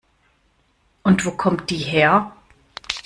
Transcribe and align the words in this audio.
Und 1.03 1.23
wo 1.27 1.31
kommt 1.33 1.69
die 1.69 1.77
her? 1.77 2.35